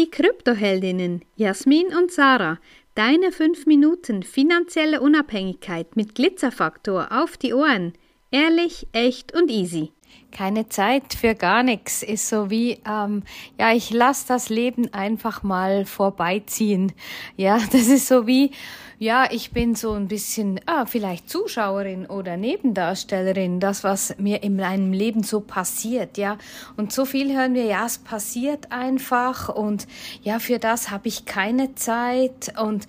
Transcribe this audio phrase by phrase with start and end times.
[0.00, 2.58] Die Kryptoheldinnen Jasmin und Sarah,
[2.94, 7.92] deine 5 Minuten finanzielle Unabhängigkeit mit Glitzerfaktor auf die Ohren.
[8.30, 9.92] Ehrlich, echt und easy.
[10.32, 13.24] Keine Zeit für gar nichts ist so wie, ähm,
[13.58, 16.94] ja, ich lasse das Leben einfach mal vorbeiziehen.
[17.36, 18.52] Ja, das ist so wie,
[19.00, 24.56] ja, ich bin so ein bisschen, ah, vielleicht Zuschauerin oder Nebendarstellerin, das, was mir in
[24.56, 26.36] meinem Leben so passiert, ja.
[26.76, 29.86] Und so viel hören wir, ja, es passiert einfach und
[30.22, 32.86] ja, für das habe ich keine Zeit und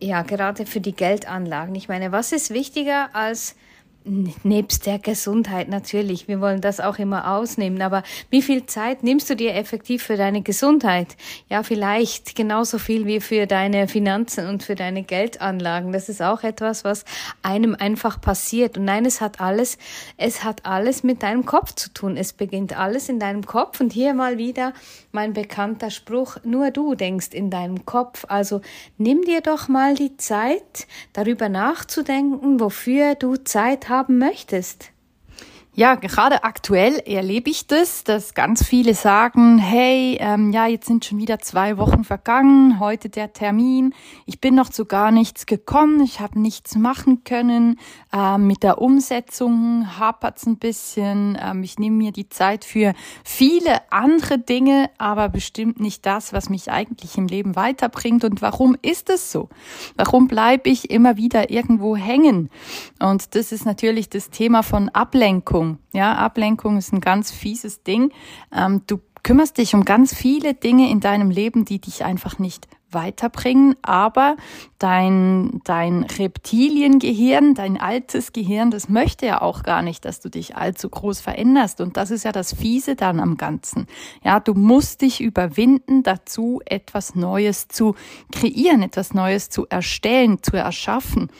[0.00, 1.74] ja, gerade für die Geldanlagen.
[1.74, 3.56] Ich meine, was ist wichtiger als
[4.06, 9.30] Nebst der Gesundheit natürlich, wir wollen das auch immer ausnehmen, aber wie viel Zeit nimmst
[9.30, 11.16] du dir effektiv für deine Gesundheit?
[11.48, 15.90] Ja, vielleicht genauso viel wie für deine Finanzen und für deine Geldanlagen.
[15.90, 17.06] Das ist auch etwas, was
[17.40, 18.76] einem einfach passiert.
[18.76, 19.78] Und nein, es hat alles,
[20.18, 22.18] es hat alles mit deinem Kopf zu tun.
[22.18, 23.80] Es beginnt alles in deinem Kopf.
[23.80, 24.74] Und hier mal wieder
[25.12, 28.26] mein bekannter Spruch, nur du denkst in deinem Kopf.
[28.28, 28.60] Also
[28.98, 34.93] nimm dir doch mal die Zeit, darüber nachzudenken, wofür du Zeit hast haben möchtest.
[35.76, 41.04] Ja, gerade aktuell erlebe ich das, dass ganz viele sagen, hey, ähm, ja, jetzt sind
[41.04, 43.92] schon wieder zwei Wochen vergangen, heute der Termin,
[44.24, 47.80] ich bin noch zu gar nichts gekommen, ich habe nichts machen können,
[48.12, 52.94] ähm, mit der Umsetzung hapert's ein bisschen, ähm, ich nehme mir die Zeit für
[53.24, 58.22] viele andere Dinge, aber bestimmt nicht das, was mich eigentlich im Leben weiterbringt.
[58.22, 59.48] Und warum ist es so?
[59.96, 62.48] Warum bleibe ich immer wieder irgendwo hängen?
[63.00, 65.63] Und das ist natürlich das Thema von Ablenkung.
[65.64, 65.78] Ablenkung.
[65.92, 68.12] Ja, Ablenkung ist ein ganz fieses Ding.
[68.54, 72.68] Ähm, du kümmerst dich um ganz viele Dinge in deinem Leben, die dich einfach nicht
[72.92, 74.36] weiterbringen, aber
[74.78, 80.54] dein, dein Reptiliengehirn, dein altes Gehirn, das möchte ja auch gar nicht, dass du dich
[80.54, 81.80] allzu groß veränderst.
[81.80, 83.88] Und das ist ja das Fiese dann am Ganzen.
[84.22, 87.96] Ja, du musst dich überwinden dazu, etwas Neues zu
[88.30, 91.30] kreieren, etwas Neues zu erstellen, zu erschaffen.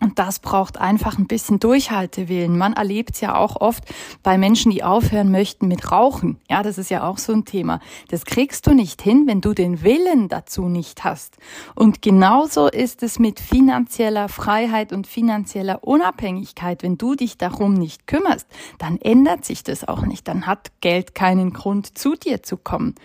[0.00, 2.58] Und das braucht einfach ein bisschen Durchhaltewillen.
[2.58, 3.82] Man erlebt es ja auch oft
[4.22, 6.38] bei Menschen, die aufhören möchten mit Rauchen.
[6.50, 7.80] Ja, das ist ja auch so ein Thema.
[8.08, 11.38] Das kriegst du nicht hin, wenn du den Willen dazu nicht hast.
[11.74, 16.82] Und genauso ist es mit finanzieller Freiheit und finanzieller Unabhängigkeit.
[16.82, 18.46] Wenn du dich darum nicht kümmerst,
[18.78, 20.28] dann ändert sich das auch nicht.
[20.28, 22.96] Dann hat Geld keinen Grund, zu dir zu kommen.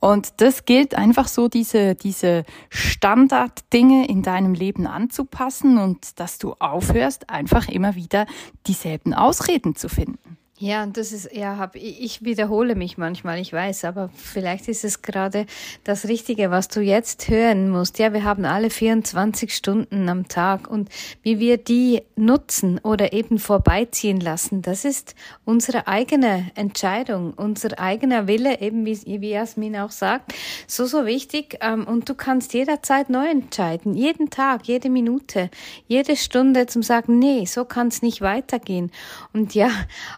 [0.00, 6.54] Und das gilt einfach so, diese, diese Standarddinge in deinem Leben anzupassen und das du
[6.58, 8.26] aufhörst, einfach immer wieder
[8.66, 10.38] dieselben Ausreden zu finden.
[10.62, 14.84] Ja, und das ist, ja, hab, ich wiederhole mich manchmal, ich weiß, aber vielleicht ist
[14.84, 15.46] es gerade
[15.84, 17.98] das Richtige, was du jetzt hören musst.
[17.98, 20.90] Ja, wir haben alle 24 Stunden am Tag und
[21.22, 25.14] wie wir die nutzen oder eben vorbeiziehen lassen, das ist
[25.46, 30.34] unsere eigene Entscheidung, unser eigener Wille, eben wie, wie Jasmin auch sagt,
[30.66, 31.56] so, so wichtig.
[31.62, 35.48] Ähm, und du kannst jederzeit neu entscheiden, jeden Tag, jede Minute,
[35.88, 38.90] jede Stunde zum sagen, nee, so kann es nicht weitergehen.
[39.32, 39.70] Und ja,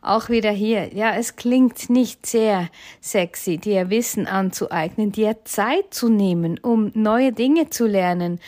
[0.00, 0.94] auch wieder hier.
[0.94, 2.68] Ja, es klingt nicht sehr
[3.00, 8.40] sexy, dir Wissen anzueignen, dir Zeit zu nehmen, um neue Dinge zu lernen.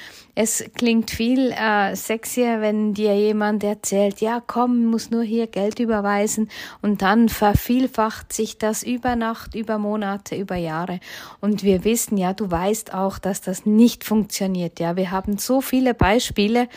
[0.42, 5.80] Es klingt viel äh, sexier, wenn dir jemand erzählt, ja, komm, muss nur hier Geld
[5.80, 6.48] überweisen
[6.80, 11.00] und dann vervielfacht sich das über Nacht, über Monate, über Jahre.
[11.42, 14.80] Und wir wissen ja, du weißt auch, dass das nicht funktioniert.
[14.80, 16.68] Ja, wir haben so viele Beispiele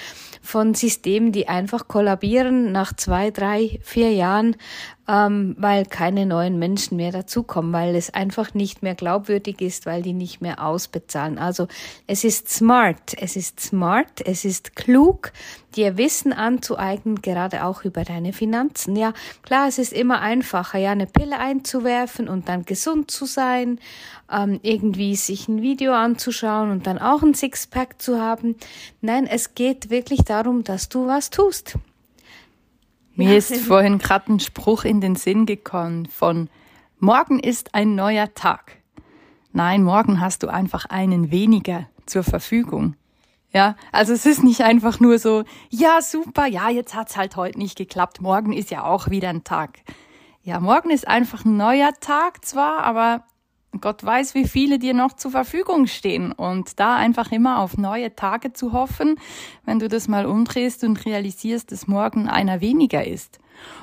[0.41, 4.57] von Systemen, die einfach kollabieren nach zwei, drei, vier Jahren,
[5.08, 10.02] ähm, weil keine neuen Menschen mehr dazukommen, weil es einfach nicht mehr glaubwürdig ist, weil
[10.02, 11.38] die nicht mehr ausbezahlen.
[11.38, 11.68] Also
[12.08, 15.34] es ist smart, es ist smart, es ist klug,
[15.75, 18.96] dir Wissen anzueignen, gerade auch über deine Finanzen.
[18.96, 23.80] Ja, klar, es ist immer einfacher, ja, eine Pille einzuwerfen und dann gesund zu sein,
[24.31, 28.56] ähm, irgendwie sich ein Video anzuschauen und dann auch ein Sixpack zu haben.
[29.02, 31.78] Nein, es geht wirklich darum, dass du was tust.
[33.16, 36.50] Mir ist vorhin gerade ein Spruch in den Sinn gekommen von
[36.97, 38.78] Morgen ist ein neuer Tag.
[39.51, 42.95] Nein, morgen hast du einfach einen weniger zur Verfügung.
[43.51, 47.60] Ja, also es ist nicht einfach nur so, ja, super, ja, jetzt hat's halt heute
[47.60, 49.81] nicht geklappt, morgen ist ja auch wieder ein Tag.
[50.42, 53.24] Ja, morgen ist einfach ein neuer Tag zwar, aber
[53.81, 56.31] Gott weiß, wie viele dir noch zur Verfügung stehen.
[56.31, 59.16] Und da einfach immer auf neue Tage zu hoffen,
[59.66, 63.40] wenn du das mal umdrehst und realisierst, dass morgen einer weniger ist.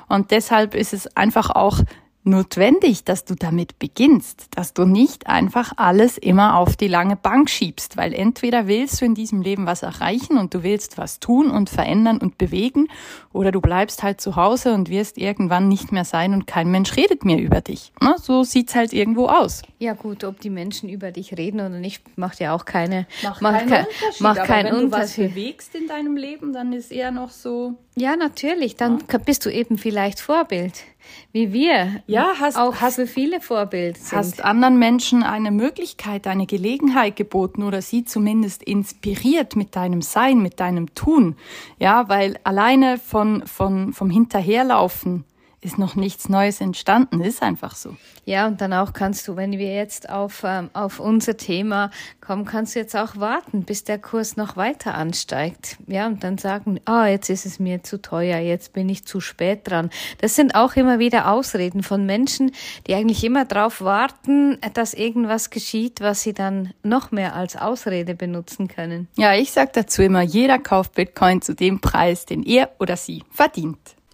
[0.07, 1.79] Und deshalb ist es einfach auch
[2.23, 7.49] notwendig, dass du damit beginnst, dass du nicht einfach alles immer auf die lange Bank
[7.49, 11.49] schiebst, weil entweder willst du in diesem Leben was erreichen und du willst was tun
[11.49, 12.87] und verändern und bewegen,
[13.33, 16.95] oder du bleibst halt zu Hause und wirst irgendwann nicht mehr sein und kein Mensch
[16.95, 17.91] redet mehr über dich.
[18.01, 19.61] Na, so sieht's halt irgendwo aus.
[19.79, 23.41] Ja gut, ob die Menschen über dich reden oder nicht, macht ja auch keine, Macht,
[23.41, 24.21] macht keinen kein- Unterschied.
[24.21, 25.29] macht Aber keinen wenn du was Unterschied.
[25.35, 27.75] bewegst in deinem Leben, dann ist eher noch so.
[27.95, 28.75] Ja, natürlich.
[28.75, 30.83] Dann ka- bist du eben vielleicht Vorbild,
[31.31, 32.01] wie wir.
[32.07, 34.17] Ja, hast- auch hast- für viele Vorbild sind.
[34.17, 40.41] Hast anderen Menschen eine Möglichkeit, eine Gelegenheit geboten oder sie zumindest inspiriert mit deinem Sein,
[40.41, 41.35] mit deinem Tun.
[41.79, 45.23] Ja, weil alleine von, von, vom Hinterherlaufen
[45.61, 47.95] ist noch nichts Neues entstanden, ist einfach so.
[48.25, 52.45] Ja, und dann auch kannst du, wenn wir jetzt auf, ähm, auf unser Thema kommen,
[52.45, 55.77] kannst du jetzt auch warten, bis der Kurs noch weiter ansteigt.
[55.87, 59.21] Ja, und dann sagen, ah, jetzt ist es mir zu teuer, jetzt bin ich zu
[59.21, 59.91] spät dran.
[60.19, 62.51] Das sind auch immer wieder Ausreden von Menschen,
[62.87, 68.15] die eigentlich immer darauf warten, dass irgendwas geschieht, was sie dann noch mehr als Ausrede
[68.15, 69.07] benutzen können.
[69.15, 73.23] Ja, ich sag dazu immer, jeder kauft Bitcoin zu dem Preis, den er oder sie
[73.31, 73.95] verdient.